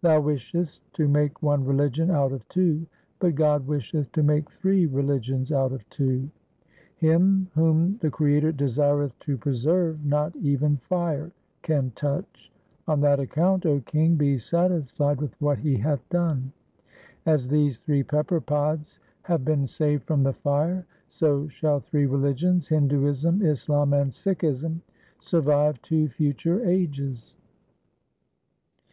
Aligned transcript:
Thou 0.00 0.20
wishest 0.20 0.92
to 0.94 1.06
make 1.06 1.40
one 1.40 1.64
religion 1.64 2.10
out 2.10 2.32
of 2.32 2.48
two, 2.48 2.84
but 3.20 3.36
God 3.36 3.64
wisheth 3.64 4.10
to 4.10 4.22
make 4.24 4.50
three 4.50 4.86
religions 4.86 5.52
out 5.52 5.70
of 5.70 5.88
two. 5.88 6.28
Him 6.96 7.48
whom 7.54 7.96
the 7.98 8.10
Creator 8.10 8.50
desireth 8.50 9.16
to 9.20 9.38
preserve 9.38 10.04
not 10.04 10.34
even 10.34 10.78
fire 10.78 11.30
can 11.62 11.92
touch. 11.94 12.50
On 12.88 13.00
that 13.02 13.20
account, 13.20 13.62
0 13.62 13.82
king, 13.86 14.16
be 14.16 14.36
satisfied 14.36 15.20
with 15.20 15.40
what 15.40 15.58
He 15.58 15.76
hath 15.76 16.02
done. 16.08 16.50
As 17.24 17.46
these 17.46 17.78
three 17.78 18.02
pepper 18.02 18.40
pods 18.40 18.98
have 19.20 19.44
been 19.44 19.68
saved 19.68 20.02
from 20.02 20.24
the 20.24 20.32
fire, 20.32 20.84
so 21.08 21.46
shall 21.46 21.78
three 21.78 22.06
religions, 22.06 22.66
Hinduism, 22.66 23.42
Islam, 23.46 23.92
and 23.92 24.10
Sikhism 24.12 24.80
survive 25.20 25.80
to 25.82 26.08
future 26.08 26.66
ages.' 26.68 27.36